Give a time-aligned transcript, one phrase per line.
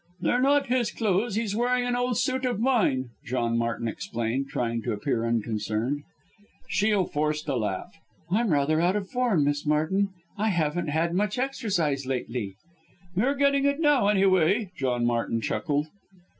[0.19, 4.81] "They're not his clothes he's wearing an old suit of mine," John Martin explained, trying
[4.81, 6.01] to appear unconcerned.
[6.67, 7.93] Shiel forced a laugh.
[8.31, 10.09] "I'm rather out of form, Miss Martin,
[10.39, 12.55] I haven't had much exercise lately."
[13.15, 15.85] "You're getting it now anyway," John Martin chuckled.